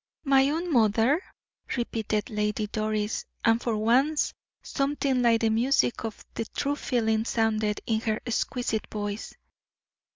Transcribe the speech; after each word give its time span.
"My 0.23 0.49
own 0.49 0.73
mother?" 0.73 1.21
repeated 1.77 2.31
Lady 2.31 2.65
Doris, 2.65 3.23
and 3.45 3.61
for 3.61 3.77
once 3.77 4.33
something 4.63 5.21
like 5.21 5.41
the 5.41 5.51
music 5.51 6.03
of 6.05 6.25
true 6.55 6.75
feeling 6.75 7.23
sounded 7.23 7.81
in 7.85 8.01
her 8.01 8.19
exquisite 8.25 8.87
voice. 8.91 9.35